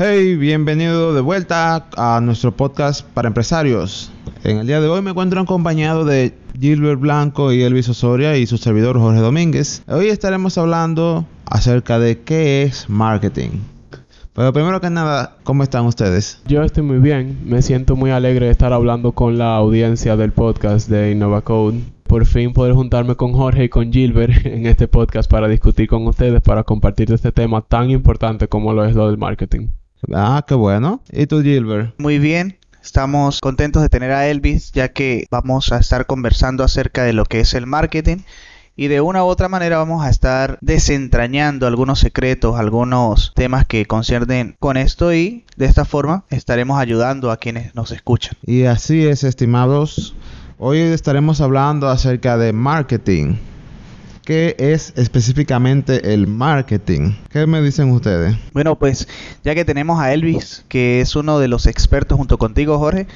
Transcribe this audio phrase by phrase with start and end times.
[0.00, 4.12] Hey, bienvenido de vuelta a nuestro podcast para empresarios.
[4.44, 8.46] En el día de hoy me encuentro acompañado de Gilbert Blanco y Elvis Osoria y
[8.46, 9.82] su servidor Jorge Domínguez.
[9.88, 13.50] Hoy estaremos hablando acerca de qué es marketing.
[14.34, 16.42] Pero primero que nada, ¿cómo están ustedes?
[16.46, 20.30] Yo estoy muy bien, me siento muy alegre de estar hablando con la audiencia del
[20.30, 21.80] podcast de InnovaCode.
[22.04, 26.06] Por fin poder juntarme con Jorge y con Gilbert en este podcast para discutir con
[26.06, 29.70] ustedes, para compartir este tema tan importante como lo es lo del marketing.
[30.14, 31.02] Ah, qué bueno.
[31.10, 31.94] ¿Y tú, Gilbert?
[31.98, 37.04] Muy bien, estamos contentos de tener a Elvis ya que vamos a estar conversando acerca
[37.04, 38.18] de lo que es el marketing
[38.78, 43.86] y de una u otra manera vamos a estar desentrañando algunos secretos, algunos temas que
[43.86, 48.34] conciernen con esto y de esta forma estaremos ayudando a quienes nos escuchan.
[48.46, 50.14] Y así es, estimados.
[50.58, 53.34] Hoy estaremos hablando acerca de marketing.
[54.28, 57.12] ¿Qué es específicamente el marketing?
[57.30, 58.36] ¿Qué me dicen ustedes?
[58.52, 59.08] Bueno, pues
[59.42, 63.06] ya que tenemos a Elvis, que es uno de los expertos junto contigo, Jorge,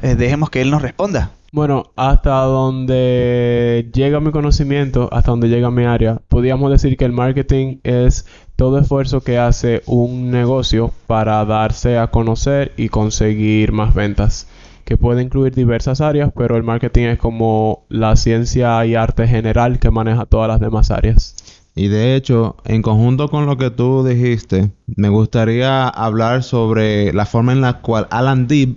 [0.00, 1.32] eh, dejemos que él nos responda.
[1.52, 7.12] Bueno, hasta donde llega mi conocimiento, hasta donde llega mi área, podríamos decir que el
[7.12, 8.24] marketing es
[8.56, 14.48] todo esfuerzo que hace un negocio para darse a conocer y conseguir más ventas,
[14.84, 19.78] que puede incluir diversas áreas, pero el marketing es como la ciencia y arte general
[19.78, 21.36] que maneja todas las demás áreas.
[21.74, 27.26] Y de hecho, en conjunto con lo que tú dijiste, me gustaría hablar sobre la
[27.26, 28.76] forma en la cual Alan Deeb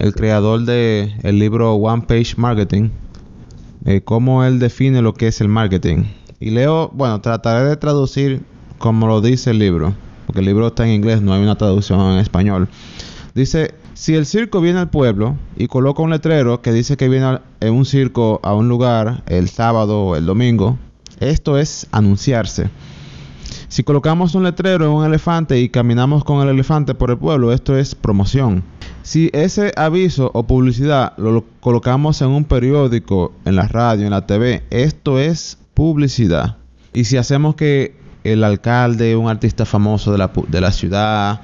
[0.00, 2.88] el creador del el libro One Page Marketing,
[3.84, 6.04] eh, cómo él define lo que es el marketing.
[6.40, 8.42] Y leo, bueno, trataré de traducir
[8.78, 9.92] como lo dice el libro,
[10.26, 12.68] porque el libro está en inglés, no hay una traducción en español.
[13.34, 17.38] Dice, si el circo viene al pueblo y coloca un letrero que dice que viene
[17.60, 20.78] en un circo a un lugar el sábado o el domingo,
[21.18, 22.70] esto es anunciarse.
[23.68, 27.52] Si colocamos un letrero en un elefante y caminamos con el elefante por el pueblo,
[27.52, 28.62] esto es promoción.
[29.02, 34.26] Si ese aviso o publicidad lo colocamos en un periódico, en la radio, en la
[34.26, 36.56] TV, esto es publicidad.
[36.94, 41.42] Y si hacemos que el alcalde, un artista famoso de la, de la ciudad,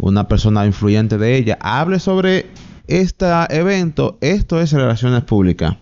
[0.00, 2.46] una persona influyente de ella, hable sobre
[2.86, 5.76] este evento, esto es relaciones públicas.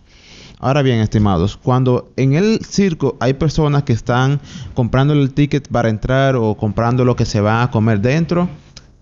[0.61, 4.41] Ahora bien, estimados, cuando en el circo hay personas que están
[4.75, 8.49] comprando el ticket para entrar o comprando lo que se va a comer dentro,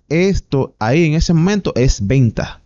[0.08, 2.60] esto ahí en ese momento es venta.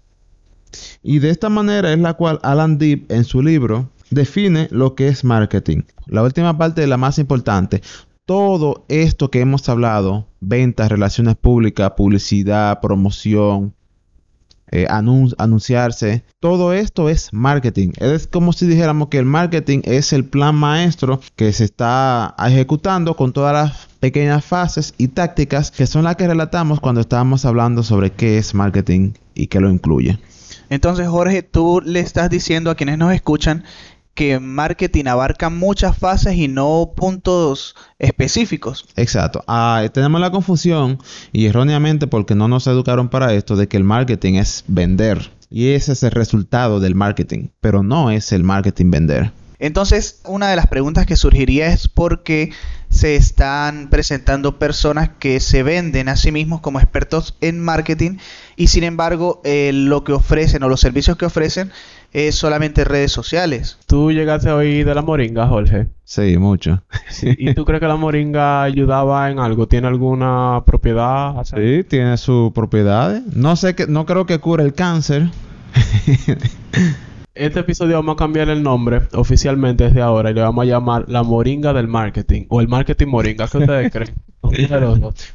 [1.03, 5.09] Y de esta manera es la cual Alan Deep en su libro define lo que
[5.09, 5.83] es marketing.
[6.07, 7.83] La última parte de la más importante.
[8.31, 13.75] Todo esto que hemos hablado, ventas, relaciones públicas, publicidad, promoción,
[14.71, 17.91] eh, anunciarse, todo esto es marketing.
[17.97, 23.17] Es como si dijéramos que el marketing es el plan maestro que se está ejecutando
[23.17, 27.83] con todas las pequeñas fases y tácticas que son las que relatamos cuando estábamos hablando
[27.83, 30.21] sobre qué es marketing y qué lo incluye.
[30.69, 33.65] Entonces, Jorge, tú le estás diciendo a quienes nos escuchan
[34.15, 38.87] que marketing abarca muchas fases y no puntos específicos.
[38.97, 39.45] Exacto.
[39.47, 40.99] Ah, tenemos la confusión
[41.33, 45.31] y erróneamente porque no nos educaron para esto de que el marketing es vender.
[45.51, 49.33] Y ese es el resultado del marketing, pero no es el marketing vender.
[49.61, 52.51] Entonces, una de las preguntas que surgiría es por qué
[52.89, 58.17] se están presentando personas que se venden a sí mismos como expertos en marketing
[58.57, 61.71] y sin embargo eh, lo que ofrecen o los servicios que ofrecen
[62.13, 63.79] es solamente redes sociales.
[63.87, 65.87] ¿Tú llegaste a oír de la moringa, Jorge?
[66.03, 66.83] Sí, mucho.
[67.23, 69.69] ¿Y tú crees que la moringa ayudaba en algo?
[69.69, 71.45] ¿Tiene alguna propiedad?
[71.45, 73.23] Sí, tiene sus propiedades.
[73.33, 75.31] No sé que, no creo que cure el cáncer.
[77.35, 81.05] Este episodio vamos a cambiar el nombre oficialmente desde ahora y le vamos a llamar
[81.09, 83.47] la moringa del marketing o el marketing moringa.
[83.47, 84.15] ¿Qué ustedes creen?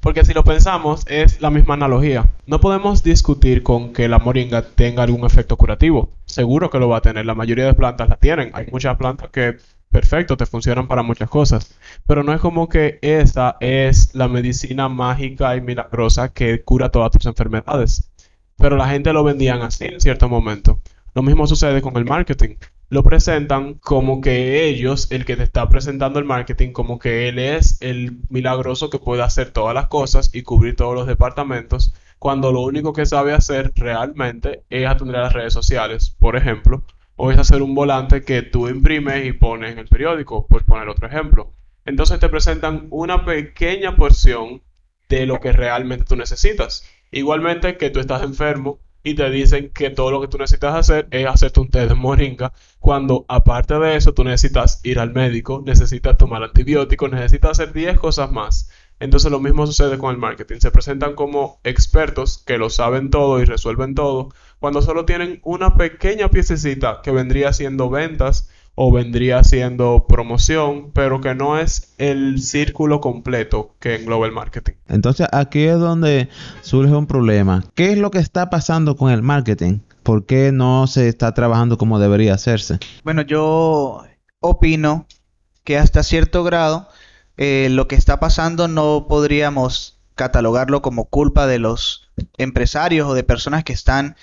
[0.02, 2.30] Porque si lo pensamos es la misma analogía.
[2.48, 6.10] No podemos discutir con que la moringa tenga algún efecto curativo.
[6.26, 7.26] Seguro que lo va a tener.
[7.26, 8.52] La mayoría de plantas la tienen.
[8.54, 9.56] Hay muchas plantas que
[9.90, 11.80] perfecto, te funcionan para muchas cosas.
[12.06, 17.12] Pero no es como que esa es la medicina mágica y milagrosa que cura todas
[17.12, 18.12] tus enfermedades.
[18.58, 20.82] Pero la gente lo vendían así en cierto momento.
[21.16, 22.58] Lo mismo sucede con el marketing.
[22.90, 27.40] Lo presentan como que ellos, el que te está presentando el marketing, como que él
[27.40, 32.52] es el milagroso que puede hacer todas las cosas y cubrir todos los departamentos, cuando
[32.52, 36.84] lo único que sabe hacer realmente es atender a las redes sociales, por ejemplo,
[37.16, 40.90] o es hacer un volante que tú imprimes y pones en el periódico, por poner
[40.90, 41.54] otro ejemplo.
[41.86, 44.64] Entonces te presentan una pequeña porción
[45.08, 46.86] de lo que realmente tú necesitas.
[47.10, 51.08] Igualmente que tú estás enfermo y te dicen que todo lo que tú necesitas hacer
[51.12, 55.62] es hacerte un té de moringa, cuando aparte de eso tú necesitas ir al médico,
[55.64, 58.72] necesitas tomar antibióticos, necesitas hacer 10 cosas más.
[59.00, 60.60] Entonces lo mismo sucede con el marketing.
[60.60, 64.30] Se presentan como expertos que lo saben todo y resuelven todo,
[64.60, 71.22] cuando solo tienen una pequeña piececita que vendría siendo ventas o vendría siendo promoción, pero
[71.22, 74.74] que no es el círculo completo que engloba el marketing.
[74.88, 76.30] Entonces aquí es donde
[76.62, 77.64] surge un problema.
[77.74, 79.80] ¿Qué es lo que está pasando con el marketing?
[80.04, 82.78] ¿Por qué no se está trabajando como debería hacerse?
[83.04, 84.04] Bueno, yo
[84.42, 85.08] opino
[85.64, 86.90] que hasta cierto grado
[87.38, 93.24] eh, lo que está pasando no podríamos catalogarlo como culpa de los empresarios o de
[93.24, 94.16] personas que están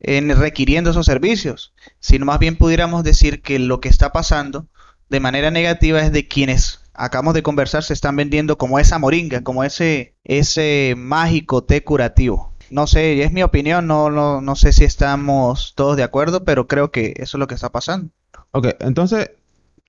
[0.00, 4.66] en requiriendo esos servicios, sino más bien pudiéramos decir que lo que está pasando
[5.08, 9.42] de manera negativa es de quienes acabamos de conversar se están vendiendo como esa moringa,
[9.42, 12.52] como ese ese mágico té curativo.
[12.70, 16.66] No sé, es mi opinión, no, no, no sé si estamos todos de acuerdo, pero
[16.66, 18.10] creo que eso es lo que está pasando.
[18.50, 19.30] Ok, entonces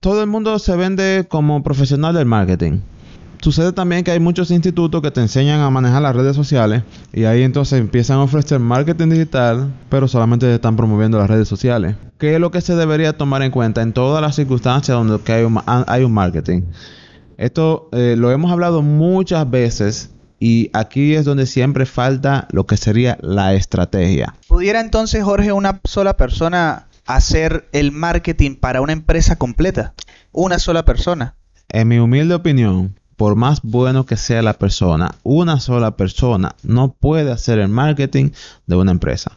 [0.00, 2.80] todo el mundo se vende como profesional del marketing.
[3.40, 6.82] Sucede también que hay muchos institutos que te enseñan a manejar las redes sociales
[7.12, 11.96] y ahí entonces empiezan a ofrecer marketing digital, pero solamente están promoviendo las redes sociales.
[12.18, 15.44] ¿Qué es lo que se debería tomar en cuenta en todas las circunstancias donde hay,
[15.44, 16.62] un, hay un marketing?
[17.36, 22.76] Esto eh, lo hemos hablado muchas veces y aquí es donde siempre falta lo que
[22.76, 24.34] sería la estrategia.
[24.48, 29.94] ¿Pudiera entonces, Jorge, una sola persona hacer el marketing para una empresa completa?
[30.32, 31.36] Una sola persona.
[31.68, 36.92] En mi humilde opinión, por más bueno que sea la persona, una sola persona no
[36.92, 38.30] puede hacer el marketing
[38.66, 39.36] de una empresa.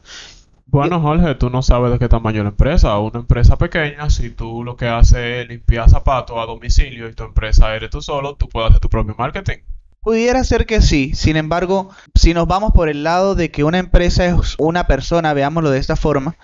[0.67, 2.97] Bueno, Jorge, tú no sabes de qué tamaño es la empresa.
[2.99, 7.23] Una empresa pequeña, si tú lo que haces es limpiar zapatos a domicilio y tu
[7.23, 9.57] empresa eres tú solo, tú puedes hacer tu propio marketing.
[10.01, 13.79] Pudiera ser que sí, sin embargo, si nos vamos por el lado de que una
[13.79, 16.37] empresa es una persona, veámoslo de esta forma,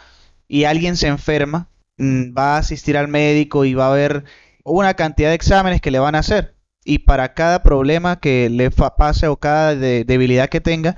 [0.48, 4.26] y alguien se enferma, mm, va a asistir al médico y va a haber
[4.64, 6.57] una cantidad de exámenes que le van a hacer
[6.88, 10.96] y para cada problema que le pase o cada debilidad que tenga,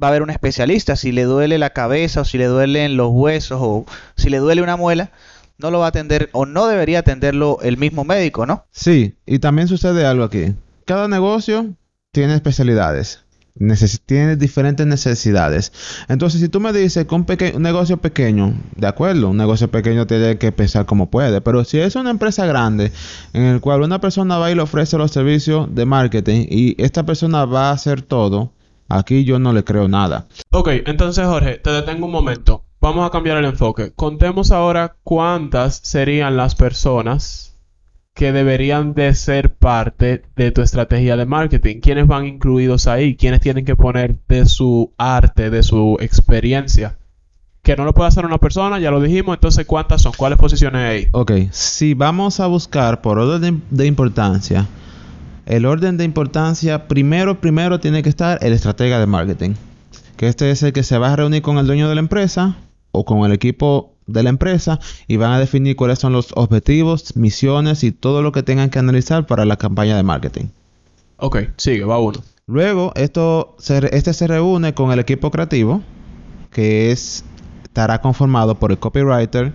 [0.00, 0.94] va a haber un especialista.
[0.94, 3.84] Si le duele la cabeza o si le duelen los huesos o
[4.16, 5.10] si le duele una muela,
[5.58, 8.64] no lo va a atender o no debería atenderlo el mismo médico, ¿no?
[8.70, 10.54] Sí, y también sucede algo aquí.
[10.84, 11.74] Cada negocio
[12.12, 13.23] tiene especialidades
[14.06, 15.72] tiene diferentes necesidades.
[16.08, 17.24] Entonces, si tú me dices que un,
[17.54, 21.78] un, negocio pequeño, de acuerdo, un negocio pequeño tiene que pensar como puede, pero si
[21.78, 22.90] es una empresa grande
[23.32, 27.06] en el cual una persona va y le ofrece los servicios de marketing y esta
[27.06, 28.52] persona va a hacer todo,
[28.88, 30.26] aquí yo no le creo nada.
[30.50, 32.64] Ok, entonces Jorge, te detengo un momento.
[32.80, 33.92] Vamos a cambiar el enfoque.
[33.94, 37.53] Contemos ahora cuántas serían las personas
[38.14, 41.80] que deberían de ser parte de tu estrategia de marketing.
[41.80, 43.16] ¿Quiénes van incluidos ahí?
[43.16, 46.96] ¿Quiénes tienen que poner de su arte, de su experiencia?
[47.62, 50.12] Que no lo puede hacer una persona, ya lo dijimos, entonces ¿cuántas son?
[50.16, 51.08] ¿Cuáles posiciones hay?
[51.12, 54.68] Ok, si vamos a buscar por orden de, importancia,
[55.46, 59.54] el orden de importancia, primero, primero tiene que estar el estratega de marketing.
[60.16, 62.58] Que este es el que se va a reunir con el dueño de la empresa
[62.92, 67.16] o con el equipo de la empresa y van a definir cuáles son los objetivos,
[67.16, 70.46] misiones y todo lo que tengan que analizar para la campaña de marketing.
[71.16, 72.20] Ok, sigue, va uno.
[72.46, 75.82] Luego, esto este se reúne con el equipo creativo,
[76.50, 77.24] que es,
[77.62, 79.52] estará conformado por el copywriter,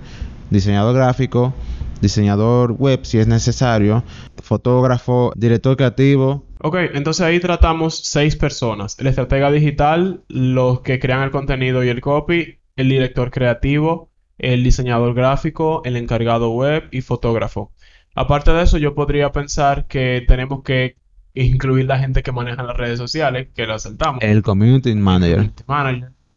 [0.50, 1.54] diseñador gráfico,
[2.02, 4.04] diseñador web si es necesario,
[4.42, 6.44] fotógrafo, director creativo.
[6.62, 8.98] Ok, entonces ahí tratamos seis personas.
[9.00, 14.09] El estratega digital, los que crean el contenido y el copy, el director creativo,
[14.40, 17.72] el diseñador gráfico, el encargado web y fotógrafo.
[18.16, 20.98] Aparte de eso, yo podría pensar que tenemos que
[21.34, 24.24] incluir la gente que maneja las redes sociales, que lo aceptamos.
[24.24, 25.52] El community manager.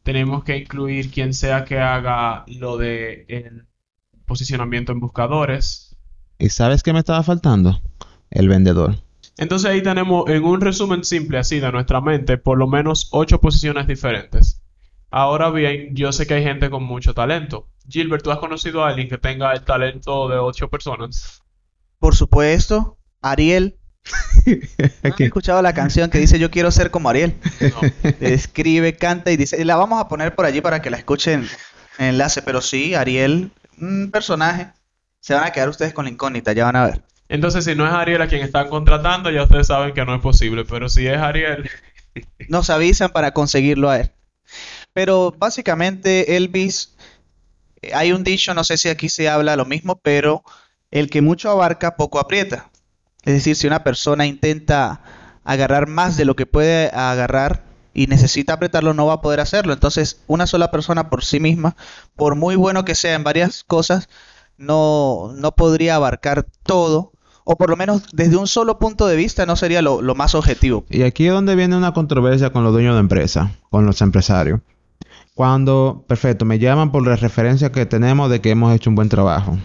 [0.02, 3.66] Tenemos que incluir quien sea que haga lo de el
[4.26, 5.96] posicionamiento en buscadores.
[6.38, 7.80] ¿Y sabes qué me estaba faltando?
[8.30, 8.96] El vendedor.
[9.38, 13.40] Entonces ahí tenemos, en un resumen simple así de nuestra mente, por lo menos ocho
[13.40, 14.61] posiciones diferentes.
[15.14, 17.68] Ahora bien, yo sé que hay gente con mucho talento.
[17.86, 21.42] Gilbert, ¿tú has conocido a alguien que tenga el talento de ocho personas?
[21.98, 23.78] Por supuesto, Ariel.
[25.02, 27.34] ¿Han escuchado la canción que dice yo quiero ser como Ariel?
[28.20, 31.46] Escribe, canta y dice, y la vamos a poner por allí para que la escuchen
[31.98, 34.72] en enlace, pero sí, Ariel, un personaje.
[35.20, 37.02] Se van a quedar ustedes con la incógnita, ya van a ver.
[37.28, 40.22] Entonces, si no es Ariel a quien están contratando, ya ustedes saben que no es
[40.22, 41.68] posible, pero si es Ariel...
[42.48, 44.10] Nos avisan para conseguirlo a él.
[44.92, 46.94] Pero básicamente Elvis,
[47.80, 50.44] eh, hay un dicho, no sé si aquí se habla lo mismo, pero
[50.90, 52.70] el que mucho abarca, poco aprieta.
[53.24, 55.00] Es decir, si una persona intenta
[55.44, 59.72] agarrar más de lo que puede agarrar y necesita apretarlo, no va a poder hacerlo.
[59.72, 61.76] Entonces, una sola persona por sí misma,
[62.16, 64.08] por muy bueno que sea en varias cosas,
[64.56, 67.12] no, no podría abarcar todo
[67.44, 70.34] o por lo menos desde un solo punto de vista no sería lo, lo más
[70.34, 70.84] objetivo.
[70.88, 74.60] Y aquí es donde viene una controversia con los dueños de empresa, con los empresarios.
[75.34, 79.08] Cuando, perfecto, me llaman por la referencia que tenemos de que hemos hecho un buen
[79.08, 79.56] trabajo.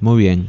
[0.00, 0.46] Muy bien.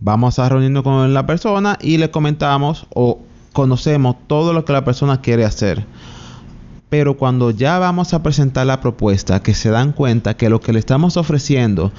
[0.00, 3.20] Vamos a reunirnos con la persona y le comentamos o
[3.54, 5.86] conocemos todo lo que la persona quiere hacer.
[6.90, 10.74] Pero cuando ya vamos a presentar la propuesta, que se dan cuenta que lo que
[10.74, 11.90] le estamos ofreciendo,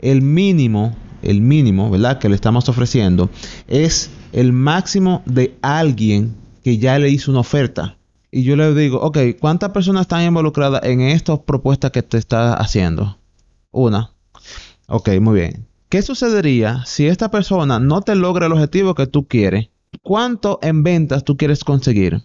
[0.00, 2.18] el mínimo, el mínimo, ¿verdad?
[2.18, 3.30] Que le estamos ofreciendo,
[3.68, 7.96] es el máximo de alguien que ya le hizo una oferta.
[8.36, 12.54] Y yo le digo, ok, ¿cuántas personas están involucradas en estas propuestas que te está
[12.54, 13.16] haciendo?
[13.70, 14.10] Una.
[14.88, 15.68] Ok, muy bien.
[15.88, 19.68] ¿Qué sucedería si esta persona no te logra el objetivo que tú quieres?
[20.02, 22.24] ¿Cuánto en ventas tú quieres conseguir?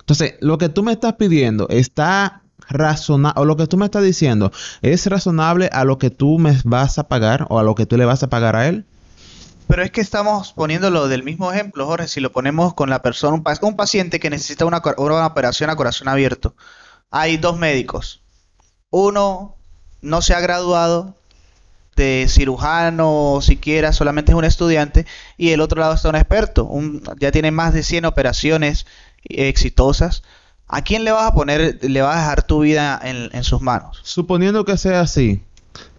[0.00, 4.04] Entonces, lo que tú me estás pidiendo está razonable, o lo que tú me estás
[4.04, 7.86] diciendo, ¿es razonable a lo que tú me vas a pagar o a lo que
[7.86, 8.84] tú le vas a pagar a él?
[9.68, 13.34] Pero es que estamos poniéndolo del mismo ejemplo, Jorge, si lo ponemos con la persona,
[13.34, 16.54] un, pa- un paciente que necesita una, operación a corazón abierto.
[17.10, 18.22] Hay dos médicos.
[18.90, 19.56] Uno
[20.00, 21.14] no se ha graduado
[21.96, 25.04] de cirujano siquiera solamente es un estudiante
[25.36, 28.86] y el otro lado está un experto, un- ya tiene más de 100 operaciones
[29.24, 30.22] exitosas.
[30.68, 34.00] ¿A quién le vas a poner, le vas a dejar tu vida en sus manos?
[34.04, 35.42] Suponiendo que sea así,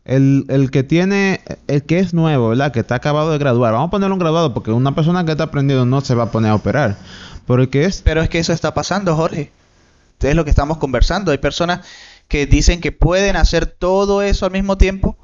[0.10, 2.72] el, el que tiene, el que es nuevo, ¿verdad?
[2.72, 5.46] Que está acabado de graduar, vamos a ponerlo un graduado porque una persona que está
[5.46, 6.98] aprendiendo no se va a poner a operar.
[7.46, 9.52] Pero el que es, Pero es que eso está pasando, Jorge.
[10.20, 11.32] Es lo que estamos conversando.
[11.32, 11.86] Hay personas
[12.28, 15.16] que dicen que pueden hacer todo eso al mismo tiempo,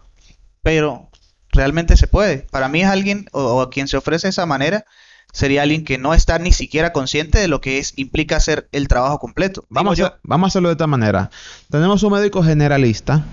[0.61, 1.09] pero
[1.49, 2.45] realmente se puede.
[2.51, 4.85] Para mí es alguien o, o a quien se ofrece de esa manera
[5.33, 8.87] sería alguien que no está ni siquiera consciente de lo que es implica hacer el
[8.87, 9.65] trabajo completo.
[9.69, 11.31] Vamos, a, vamos a hacerlo de esta manera.
[11.71, 13.25] Tenemos un médico generalista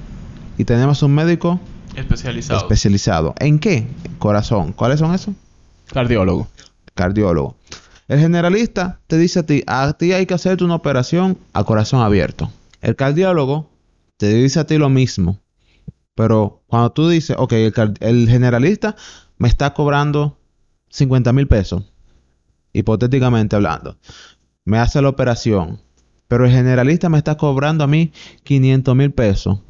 [0.58, 1.60] y tenemos un médico
[1.96, 2.60] Especializado.
[2.60, 3.34] especializado.
[3.38, 3.86] ¿En qué?
[4.18, 4.72] Corazón.
[4.72, 5.34] ¿Cuáles son esos?
[5.92, 6.48] Cardiólogo.
[6.94, 7.56] Cardiólogo.
[8.08, 12.00] El generalista te dice a ti, a ti hay que hacerte una operación a corazón
[12.02, 12.50] abierto.
[12.80, 13.70] El cardiólogo
[14.16, 15.38] te dice a ti lo mismo.
[16.14, 18.96] Pero cuando tú dices, ok, el, el generalista
[19.38, 20.38] me está cobrando
[20.90, 21.84] 50 mil pesos,
[22.74, 23.96] hipotéticamente hablando,
[24.64, 25.80] me hace la operación,
[26.28, 28.12] pero el generalista me está cobrando a mí
[28.44, 29.60] 500 mil pesos.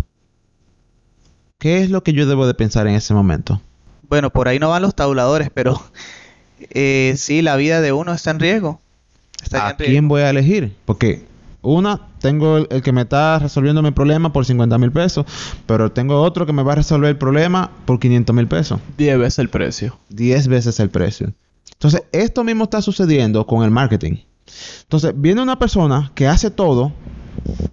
[1.62, 3.61] ¿Qué es lo que yo debo de pensar en ese momento?
[4.09, 5.81] bueno, por ahí no van los tabuladores, pero
[6.71, 8.81] eh, sí, la vida de uno está en riesgo.
[9.40, 9.92] Está ¿A en riesgo.
[9.92, 10.75] quién voy a elegir?
[10.85, 11.25] Porque
[11.62, 15.25] una, tengo el, el que me está resolviendo mi problema por 50 mil pesos,
[15.66, 18.81] pero tengo otro que me va a resolver el problema por 500 mil pesos.
[18.99, 19.97] 10 veces el precio.
[20.09, 21.33] 10 veces el precio.
[21.75, 24.16] Entonces, esto mismo está sucediendo con el marketing.
[24.83, 26.92] Entonces, viene una persona que hace todo,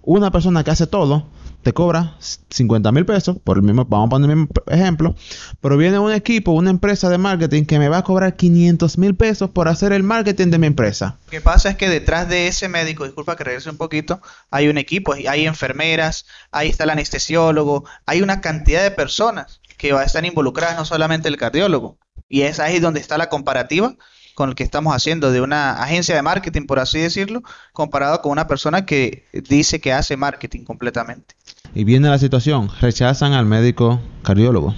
[0.02, 1.26] una persona que hace todo,
[1.62, 2.16] te cobra
[2.50, 5.14] 50 mil pesos, por el mismo, vamos a poner el mismo ejemplo,
[5.60, 9.14] pero viene un equipo, una empresa de marketing que me va a cobrar 500 mil
[9.14, 11.18] pesos por hacer el marketing de mi empresa.
[11.26, 14.68] Lo que pasa es que detrás de ese médico, disculpa que regrese un poquito, hay
[14.68, 20.04] un equipo, hay enfermeras, ahí está el anestesiólogo, hay una cantidad de personas que va-
[20.04, 21.98] están involucradas, no solamente el cardiólogo.
[22.28, 23.96] Y es ahí donde está la comparativa
[24.34, 28.32] con el que estamos haciendo de una agencia de marketing, por así decirlo, comparado con
[28.32, 31.34] una persona que dice que hace marketing completamente.
[31.74, 34.74] Y viene la situación, rechazan al médico cardiólogo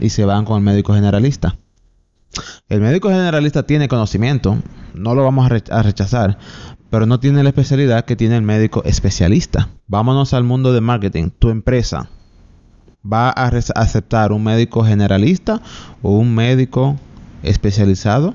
[0.00, 1.56] y se van con el médico generalista.
[2.68, 4.58] El médico generalista tiene conocimiento,
[4.94, 6.38] no lo vamos a, re- a rechazar,
[6.90, 9.68] pero no tiene la especialidad que tiene el médico especialista.
[9.86, 11.30] Vámonos al mundo de marketing.
[11.38, 12.10] Tu empresa
[13.10, 15.62] va a aceptar un médico generalista
[16.02, 16.98] o un médico
[17.42, 18.34] especializado.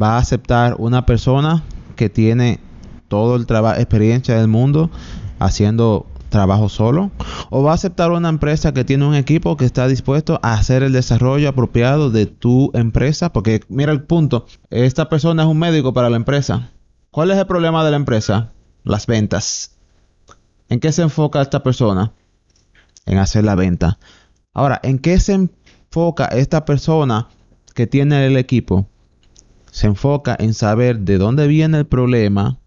[0.00, 1.62] Va a aceptar una persona
[1.96, 2.60] que tiene
[3.08, 4.90] todo el trabajo, experiencia del mundo
[5.38, 7.12] haciendo trabajo solo
[7.50, 10.82] o va a aceptar una empresa que tiene un equipo que está dispuesto a hacer
[10.82, 15.92] el desarrollo apropiado de tu empresa porque mira el punto esta persona es un médico
[15.92, 16.72] para la empresa
[17.12, 18.50] ¿cuál es el problema de la empresa?
[18.82, 19.76] las ventas
[20.68, 22.12] ¿en qué se enfoca esta persona?
[23.06, 24.00] en hacer la venta
[24.52, 27.28] ahora ¿en qué se enfoca esta persona
[27.74, 28.88] que tiene el equipo?
[29.74, 32.58] se enfoca en saber de dónde viene el problema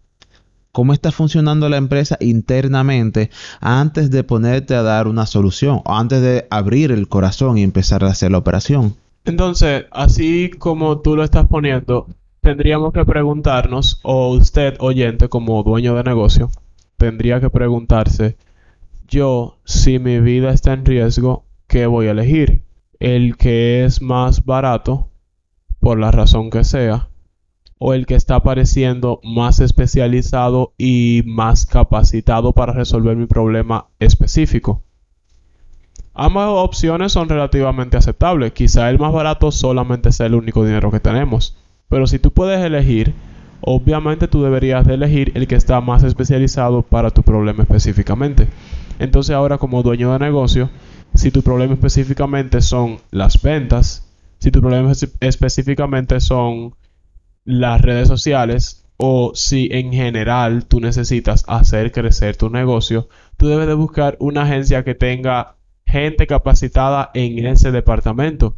[0.72, 3.30] cómo está funcionando la empresa internamente
[3.62, 8.04] antes de ponerte a dar una solución o antes de abrir el corazón y empezar
[8.04, 8.94] a hacer la operación.
[9.24, 12.06] Entonces, así como tú lo estás poniendo,
[12.42, 16.50] tendríamos que preguntarnos, o usted, oyente, como dueño de negocio,
[16.98, 18.36] tendría que preguntarse,
[19.08, 22.67] yo, si mi vida está en riesgo, ¿qué voy a elegir?
[23.00, 25.08] ¿El que es más barato,
[25.78, 27.08] por la razón que sea?
[27.78, 34.82] ¿O el que está pareciendo más especializado y más capacitado para resolver mi problema específico?
[36.12, 38.50] Ambas opciones son relativamente aceptables.
[38.50, 41.56] Quizá el más barato solamente sea el único dinero que tenemos.
[41.88, 43.14] Pero si tú puedes elegir,
[43.60, 48.48] obviamente tú deberías de elegir el que está más especializado para tu problema específicamente.
[48.98, 50.70] Entonces ahora como dueño de negocio,
[51.18, 54.08] si tu problema específicamente son las ventas,
[54.38, 56.76] si tu problema específicamente son
[57.44, 63.66] las redes sociales o si en general tú necesitas hacer crecer tu negocio, tú debes
[63.66, 68.54] de buscar una agencia que tenga gente capacitada en ese departamento.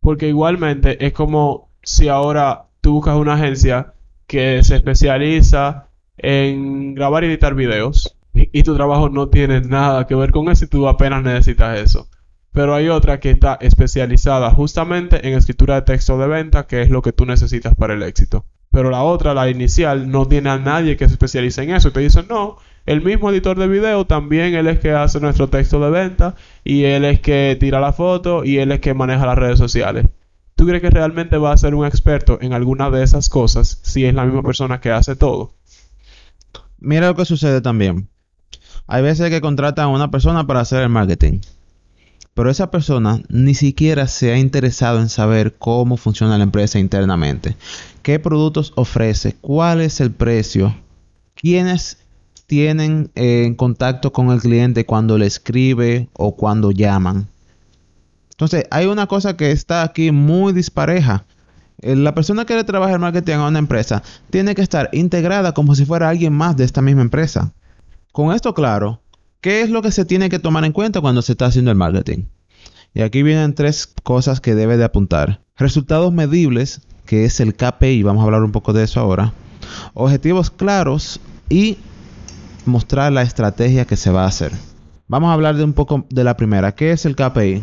[0.00, 3.92] Porque igualmente es como si ahora tú buscas una agencia
[4.26, 8.17] que se especializa en grabar y editar videos
[8.52, 12.08] y, tu trabajo no tiene nada que ver con eso y tú apenas necesitas eso.
[12.52, 16.90] Pero hay otra que está especializada justamente en escritura de texto de venta, que es
[16.90, 18.44] lo que tú necesitas para el éxito.
[18.70, 21.88] Pero la otra, la inicial, no tiene a nadie que se especialice en eso.
[21.88, 25.48] Y te dicen, no, el mismo editor de video también él es que hace nuestro
[25.48, 29.26] texto de venta y él es que tira la foto y él es que maneja
[29.26, 30.06] las redes sociales.
[30.54, 34.04] ¿Tú crees que realmente va a ser un experto en alguna de esas cosas si
[34.06, 35.54] es la misma persona que hace todo?
[36.78, 38.08] Mira lo que sucede también.
[38.90, 41.40] Hay veces que contratan a una persona para hacer el marketing.
[42.32, 47.54] Pero esa persona ni siquiera se ha interesado en saber cómo funciona la empresa internamente.
[48.02, 49.36] ¿Qué productos ofrece?
[49.40, 50.74] ¿Cuál es el precio?
[51.34, 51.98] ¿Quiénes
[52.46, 57.28] tienen eh, contacto con el cliente cuando le escribe o cuando llaman?
[58.30, 61.26] Entonces, hay una cosa que está aquí muy dispareja.
[61.82, 65.52] Eh, la persona que le trabaja el marketing a una empresa tiene que estar integrada
[65.52, 67.52] como si fuera alguien más de esta misma empresa.
[68.12, 69.02] Con esto claro,
[69.40, 71.76] ¿qué es lo que se tiene que tomar en cuenta cuando se está haciendo el
[71.76, 72.24] marketing?
[72.94, 75.40] Y aquí vienen tres cosas que debe de apuntar.
[75.56, 79.32] Resultados medibles, que es el KPI, vamos a hablar un poco de eso ahora.
[79.94, 81.78] Objetivos claros y
[82.64, 84.52] mostrar la estrategia que se va a hacer.
[85.06, 86.74] Vamos a hablar de un poco de la primera.
[86.74, 87.62] ¿Qué es el KPI?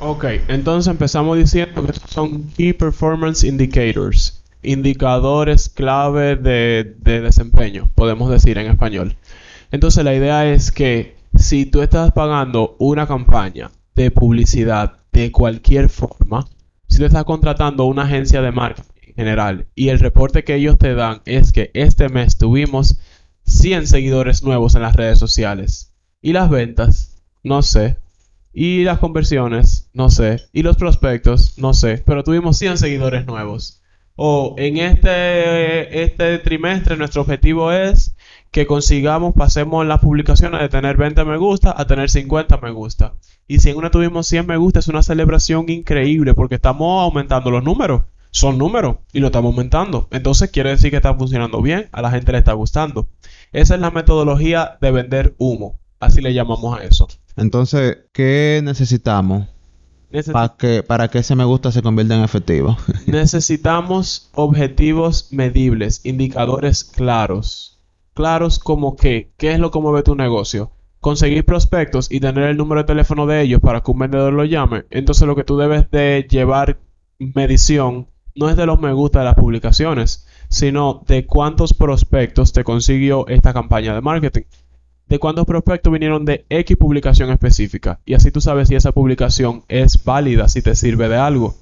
[0.00, 7.90] Ok, entonces empezamos diciendo que estos son Key Performance Indicators, indicadores clave de, de, desempeño,
[7.94, 9.16] podemos decir en español.
[9.70, 15.88] Entonces la idea es que si tú estás pagando una campaña de publicidad de cualquier
[15.88, 16.46] forma,
[16.88, 20.78] si tú estás contratando una agencia de marketing en general y el reporte que ellos
[20.78, 22.98] te dan es que este mes tuvimos
[23.44, 27.96] 100 seguidores nuevos en las redes sociales y las ventas, no sé,
[28.52, 30.38] y las conversiones, no sé.
[30.52, 32.02] Y los prospectos, no sé.
[32.04, 33.82] Pero tuvimos 100 seguidores nuevos.
[34.16, 38.16] O en este, este trimestre nuestro objetivo es
[38.50, 43.14] que consigamos, pasemos las publicaciones de tener 20 me gusta a tener 50 me gusta.
[43.46, 47.50] Y si en una tuvimos 100 me gusta, es una celebración increíble porque estamos aumentando
[47.50, 48.02] los números.
[48.32, 50.08] Son números y lo estamos aumentando.
[50.10, 53.08] Entonces quiere decir que está funcionando bien, a la gente le está gustando.
[53.52, 55.80] Esa es la metodología de vender humo.
[55.98, 57.08] Así le llamamos a eso.
[57.36, 59.48] Entonces, ¿qué necesitamos
[60.32, 62.76] para, que, para que ese me gusta se convierta en efectivo?
[63.06, 67.79] necesitamos objetivos medibles, indicadores claros.
[68.20, 70.72] Claros como que, ¿qué es lo que mueve tu negocio?
[71.00, 74.44] Conseguir prospectos y tener el número de teléfono de ellos para que un vendedor lo
[74.44, 74.84] llame.
[74.90, 76.78] Entonces lo que tú debes de llevar
[77.18, 82.62] medición no es de los me gusta de las publicaciones, sino de cuántos prospectos te
[82.62, 84.42] consiguió esta campaña de marketing
[85.08, 88.00] de cuántos prospectos vinieron de X publicación específica.
[88.04, 91.54] Y así tú sabes si esa publicación es válida, si te sirve de algo.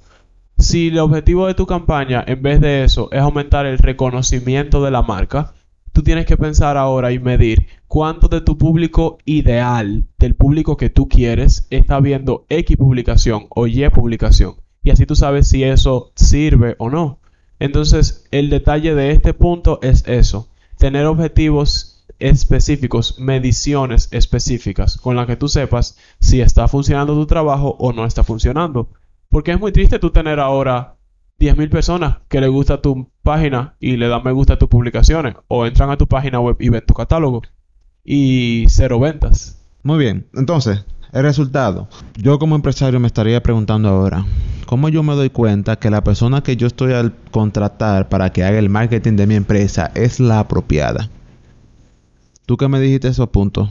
[0.57, 4.91] Si el objetivo de tu campaña, en vez de eso, es aumentar el reconocimiento de
[4.91, 5.53] la marca,
[5.99, 10.89] tú tienes que pensar ahora y medir cuánto de tu público ideal, del público que
[10.89, 14.55] tú quieres, está viendo X publicación o Y publicación.
[14.81, 17.19] Y así tú sabes si eso sirve o no.
[17.59, 20.47] Entonces, el detalle de este punto es eso.
[20.77, 27.75] Tener objetivos específicos, mediciones específicas con las que tú sepas si está funcionando tu trabajo
[27.77, 28.87] o no está funcionando.
[29.27, 30.95] Porque es muy triste tú tener ahora
[31.39, 35.35] 10.000 personas que le gusta tu página y le dan me gusta a tus publicaciones
[35.47, 37.41] o entran a tu página web y ven tu catálogo
[38.03, 39.57] y cero ventas.
[39.83, 41.87] Muy bien, entonces, el resultado.
[42.17, 44.25] Yo como empresario me estaría preguntando ahora,
[44.65, 48.43] ¿cómo yo me doy cuenta que la persona que yo estoy al contratar para que
[48.43, 51.09] haga el marketing de mi empresa es la apropiada?
[52.45, 53.69] ¿Tú qué me dijiste esos puntos?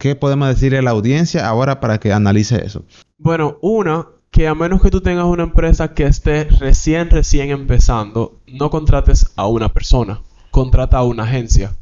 [0.00, 2.84] ¿Qué podemos decirle a la audiencia ahora para que analice eso?
[3.18, 8.40] Bueno, una, que a menos que tú tengas una empresa que esté recién, recién empezando,
[8.48, 11.76] no contrates a una persona, contrata a una agencia.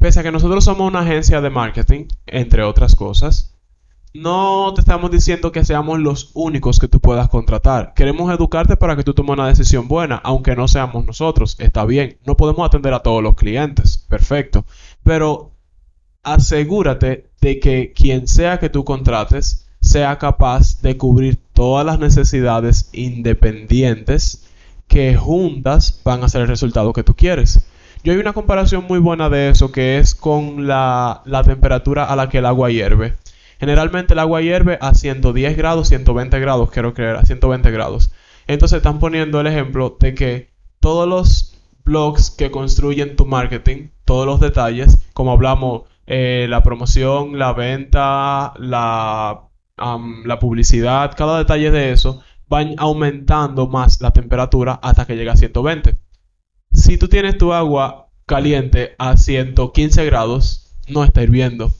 [0.00, 3.54] Pese a que nosotros somos una agencia de marketing, entre otras cosas,
[4.14, 7.94] no te estamos diciendo que seamos los únicos que tú puedas contratar.
[7.94, 11.54] Queremos educarte para que tú tomes una decisión buena, aunque no seamos nosotros.
[11.60, 14.04] Está bien, no podemos atender a todos los clientes.
[14.08, 14.64] Perfecto.
[15.04, 15.52] Pero
[16.24, 22.88] asegúrate de que quien sea que tú contrates sea capaz de cubrir todas las necesidades
[22.92, 24.48] independientes
[24.88, 27.66] que juntas van a ser el resultado que tú quieres.
[28.04, 32.16] Yo hay una comparación muy buena de eso que es con la, la temperatura a
[32.16, 33.16] la que el agua hierve.
[33.60, 38.12] Generalmente el agua hierve a 110 grados, 120 grados, quiero creer, a 120 grados.
[38.46, 44.26] Entonces están poniendo el ejemplo de que todos los blogs que construyen tu marketing, todos
[44.26, 49.48] los detalles, como hablamos, eh, la promoción, la venta, la,
[50.24, 55.36] la publicidad, cada detalle de eso, van aumentando más la temperatura hasta que llega a
[55.36, 55.96] 120.
[56.72, 61.72] Si tú tienes tu agua caliente a 115 grados, no está hirviendo.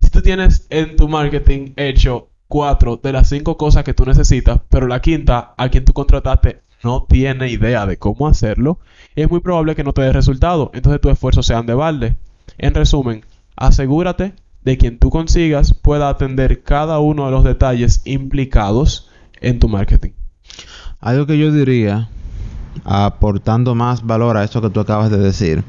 [0.00, 4.60] Si tú tienes en tu marketing hecho cuatro de las cinco cosas que tú necesitas,
[4.68, 8.78] pero la quinta, a quien tú contrataste, no tiene idea de cómo hacerlo,
[9.16, 10.70] es muy probable que no te dé resultado.
[10.74, 12.16] Entonces tus esfuerzos sean de balde.
[12.56, 13.24] En resumen,
[13.56, 14.34] asegúrate
[14.68, 19.08] de quien tú consigas pueda atender cada uno de los detalles implicados
[19.40, 20.10] en tu marketing.
[21.00, 22.10] Algo que yo diría,
[22.84, 25.64] aportando más valor a esto que tú acabas de decir,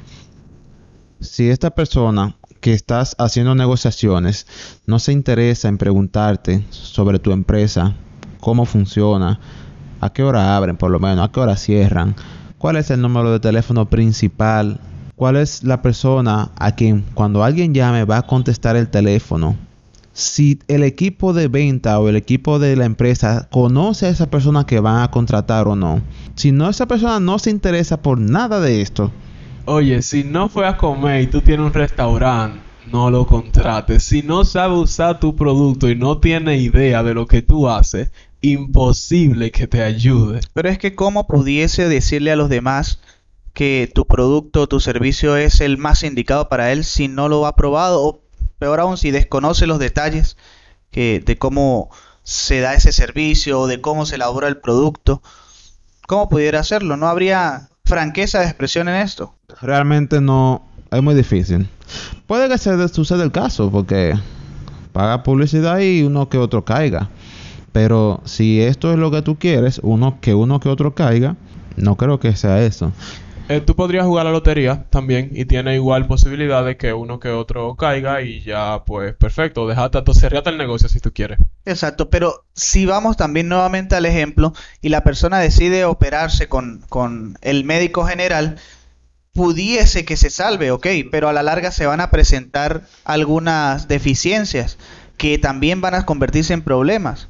[1.22, 4.48] si esta persona que estás haciendo negociaciones
[4.86, 7.96] no se interesa en preguntarte sobre tu empresa,
[8.42, 9.40] cómo funciona,
[10.02, 12.18] a qué hora abren por lo menos, a qué hora cierran,
[12.58, 14.82] cuál es el número de teléfono principal,
[15.20, 19.58] cuál es la persona a quien cuando alguien llame va a contestar el teléfono.
[20.14, 24.66] Si el equipo de venta o el equipo de la empresa conoce a esa persona
[24.66, 26.02] que van a contratar o no.
[26.36, 29.12] Si no, esa persona no se interesa por nada de esto,
[29.66, 34.04] Oye, si no fue a comer y tú tienes un restaurante, no lo contrates.
[34.04, 38.10] Si no sabe usar tu producto y no tiene idea de lo que tú haces,
[38.42, 40.40] imposible que te ayude.
[40.54, 43.00] Pero es que cómo pudiese decirle a los demás
[43.54, 47.46] que tu producto o tu servicio es el más indicado para él si no lo
[47.46, 48.22] ha probado o
[48.60, 50.38] peor aún si desconoce los detalles
[50.92, 51.90] que, de cómo
[52.24, 55.22] se da ese servicio o de cómo se elabora el producto.
[56.08, 56.98] ¿Cómo pudiera hacerlo?
[56.98, 59.34] No habría franqueza de expresión en esto.
[59.62, 61.68] Realmente no, es muy difícil.
[62.28, 64.14] Puede que se suceda el caso porque
[64.92, 67.10] paga publicidad y uno que otro caiga.
[67.72, 71.36] Pero si esto es lo que tú quieres, uno que uno que otro caiga,
[71.78, 72.92] no creo que sea eso.
[73.50, 77.30] Eh, tú podrías jugar la lotería también y tiene igual posibilidad de que uno que
[77.30, 81.40] otro caiga y ya pues perfecto, dejate, cerrate el negocio si tú quieres.
[81.66, 87.40] Exacto, pero si vamos también nuevamente al ejemplo y la persona decide operarse con, con
[87.42, 88.58] el médico general,
[89.34, 94.78] pudiese que se salve, ok, pero a la larga se van a presentar algunas deficiencias
[95.18, 97.30] que también van a convertirse en problemas.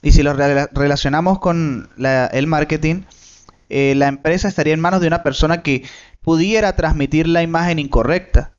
[0.00, 3.02] Y si lo relacionamos con el marketing,
[3.68, 5.84] eh, la empresa estaría en manos de una persona que
[6.22, 8.52] pudiera transmitir la imagen incorrecta.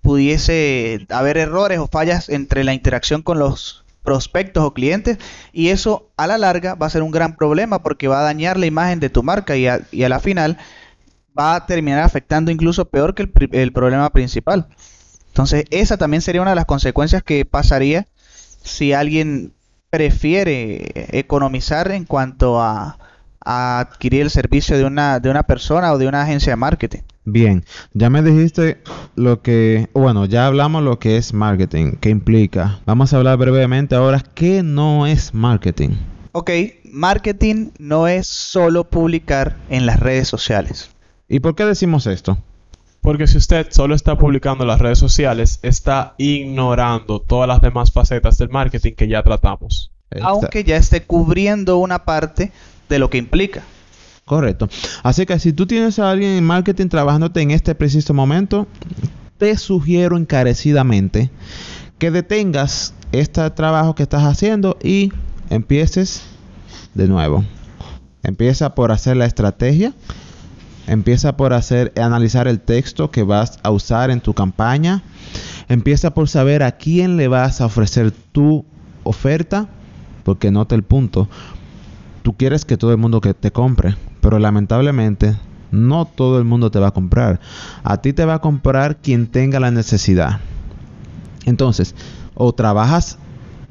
[0.00, 5.18] Pudiese haber errores o fallas entre la interacción con los prospectos o clientes
[5.52, 8.56] y eso a la larga va a ser un gran problema porque va a dañar
[8.56, 10.58] la imagen de tu marca y a, la final
[11.36, 14.68] va a terminar afectando incluso peor que el, el problema principal.
[15.26, 18.06] Entonces esa también sería una de las consecuencias que pasaría
[18.62, 19.54] si alguien
[19.90, 22.98] prefiere economizar en cuanto a,
[23.46, 27.00] a adquirir el servicio de una, de una persona o de una agencia de marketing.
[27.24, 28.82] Bien, ya me dijiste
[29.14, 32.80] lo que, bueno, ya hablamos lo que es marketing, qué implica.
[32.86, 35.90] Vamos a hablar brevemente ahora qué no es marketing.
[36.32, 36.50] Ok,
[36.90, 40.90] marketing no es solo publicar en las redes sociales.
[41.28, 42.38] ¿Y por qué decimos esto?
[43.00, 47.92] Porque si usted solo está publicando en las redes sociales, está ignorando todas las demás
[47.92, 49.92] facetas del marketing que ya tratamos.
[50.22, 52.52] Aunque ya esté cubriendo una parte
[52.88, 53.62] de lo que implica.
[54.24, 54.68] Correcto.
[55.04, 58.66] Así que si tú tienes a alguien en marketing trabajándote en este preciso momento,
[59.38, 61.30] te sugiero encarecidamente
[61.98, 65.12] que detengas este trabajo que estás haciendo y
[65.48, 66.22] empieces
[66.94, 67.44] de nuevo.
[68.22, 69.94] Empieza por hacer la estrategia.
[70.88, 75.02] Empieza por hacer analizar el texto que vas a usar en tu campaña.
[75.68, 78.64] Empieza por saber a quién le vas a ofrecer tu
[79.04, 79.68] oferta,
[80.24, 81.28] porque nota el punto
[82.26, 85.36] tú quieres que todo el mundo te compre, pero lamentablemente
[85.70, 87.38] no todo el mundo te va a comprar.
[87.84, 90.40] A ti te va a comprar quien tenga la necesidad.
[91.44, 91.94] Entonces,
[92.34, 93.18] o trabajas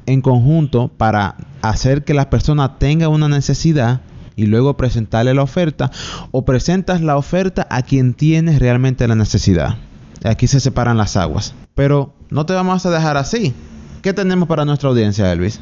[0.06, 4.00] en conjunto para hacer que la persona tenga una necesidad
[4.36, 5.90] y luego presentarle la oferta,
[6.30, 9.76] o presentas la oferta a quien tiene realmente la necesidad.
[10.24, 11.54] Aquí se separan las aguas.
[11.74, 13.52] Pero no te vamos a dejar así.
[14.00, 15.60] ¿Qué tenemos para nuestra audiencia, Elvis?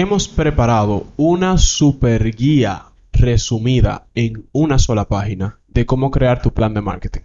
[0.00, 6.72] Hemos preparado una super guía resumida en una sola página de cómo crear tu plan
[6.72, 7.22] de marketing.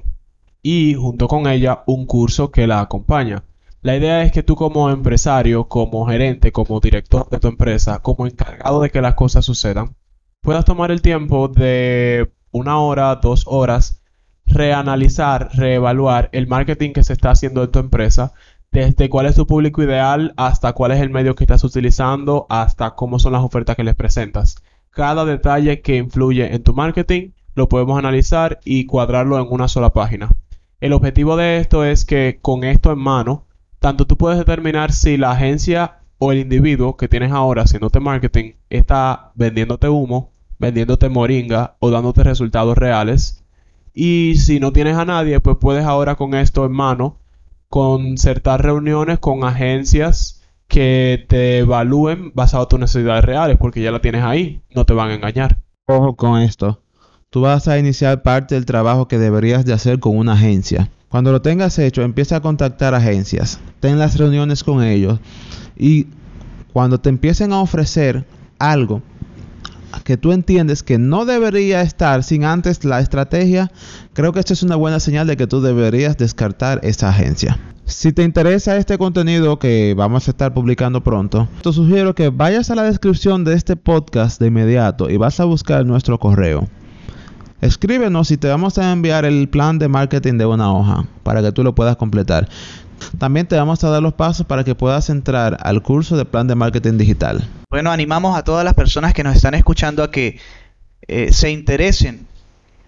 [0.64, 3.44] Y junto con ella un curso que la acompaña.
[3.84, 8.26] La idea es que tú como empresario, como gerente, como director de tu empresa, como
[8.26, 9.96] encargado de que las cosas sucedan,
[10.42, 14.02] puedas tomar el tiempo de una hora, dos horas,
[14.48, 18.34] reanalizar, reevaluar el marketing que se está haciendo en tu empresa,
[18.74, 22.96] desde cuál es tu público ideal hasta cuál es el medio que estás utilizando, hasta
[22.96, 24.56] cómo son las ofertas que les presentas.
[24.90, 29.92] Cada detalle que influye en tu marketing lo podemos analizar y cuadrarlo en una sola
[29.92, 30.30] página.
[30.82, 33.46] El objetivo de esto es que con esto en mano,
[33.80, 38.54] tanto tú puedes determinar si la agencia o el individuo que tienes ahora haciéndote marketing
[38.72, 43.44] está vendiéndote humo, vendiéndote moringa o dándote resultados reales.
[43.94, 47.20] Y si no tienes a nadie, pues puedes ahora con esto en mano
[47.74, 54.00] concertar reuniones con agencias que te evalúen basado en tus necesidades reales, porque ya la
[54.00, 55.58] tienes ahí, no te van a engañar.
[55.88, 56.84] Ojo con esto.
[57.32, 60.92] Tú vas a iniciar parte del trabajo que deberías de hacer con una agencia.
[61.10, 63.60] Cuando lo tengas hecho, empieza a contactar agencias.
[63.80, 65.20] Ten las reuniones con ellos.
[65.76, 66.10] Y
[66.74, 68.28] cuando te empiecen a ofrecer
[68.60, 69.02] algo
[70.04, 73.72] que tú entiendes que no debería estar sin antes la estrategia,
[74.14, 77.60] creo que esto es una buena señal de que tú deberías descartar esa agencia.
[77.86, 82.72] Si te interesa este contenido que vamos a estar publicando pronto, te sugiero que vayas
[82.72, 86.68] a la descripción de este podcast de inmediato y vas a buscar nuestro correo.
[87.64, 91.54] Escríbenos y te vamos a enviar el plan de marketing de una hoja para que
[91.54, 92.50] tú lo puedas completar.
[93.18, 96.48] También te vamos a dar los pasos para que puedas entrar al curso de plan
[96.48, 97.48] de marketing digital.
[97.70, 100.40] Bueno, animamos a todas las personas que nos están escuchando a que
[101.08, 102.28] eh, se interesen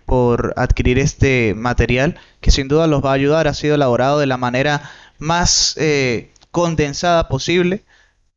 [0.06, 3.48] por adquirir este material que sin duda los va a ayudar.
[3.48, 7.84] Ha sido elaborado de la manera más eh, condensada posible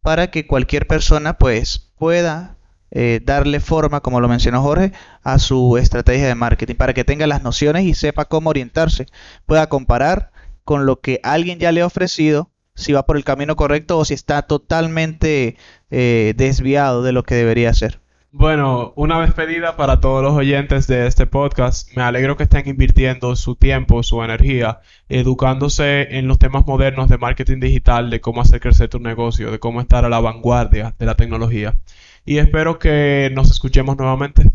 [0.03, 2.57] para que cualquier persona pues pueda
[2.91, 7.27] eh, darle forma, como lo mencionó Jorge, a su estrategia de marketing, para que tenga
[7.27, 9.07] las nociones y sepa cómo orientarse,
[9.45, 10.31] pueda comparar
[10.69, 14.05] con lo que alguien ya le ha ofrecido, si va por el camino correcto o
[14.05, 15.57] si está totalmente
[15.91, 18.01] eh, desviado de lo que debería hacer.
[18.33, 21.89] Bueno, una despedida para todos los oyentes de este podcast.
[21.97, 27.17] Me alegro que estén invirtiendo su tiempo, su energía, educándose en los temas modernos de
[27.17, 31.07] marketing digital, de cómo hacer crecer tu negocio, de cómo estar a la vanguardia de
[31.07, 31.79] la tecnología.
[32.27, 34.51] Y espero que nos escuchemos nuevamente.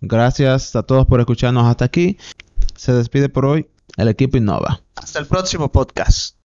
[0.00, 2.16] Gracias a todos por escucharnos hasta aquí.
[2.74, 4.82] Se despide por hoy el equipo Innova.
[4.96, 6.36] Hasta el próximo podcast.